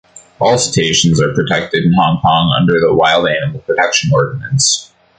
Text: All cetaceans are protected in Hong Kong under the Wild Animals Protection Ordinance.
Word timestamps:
All 0.39 0.57
cetaceans 0.57 1.21
are 1.21 1.31
protected 1.31 1.83
in 1.85 1.93
Hong 1.93 2.19
Kong 2.21 2.55
under 2.59 2.73
the 2.81 2.91
Wild 2.91 3.29
Animals 3.29 3.61
Protection 3.67 4.09
Ordinance. 4.11 4.91